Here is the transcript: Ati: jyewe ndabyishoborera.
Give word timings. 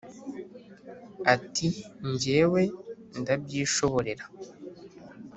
Ati: 1.33 1.67
jyewe 2.21 2.61
ndabyishoborera. 3.19 4.25